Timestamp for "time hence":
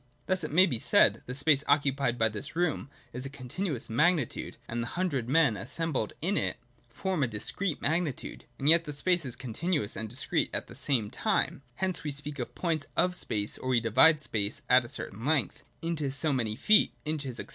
11.11-12.03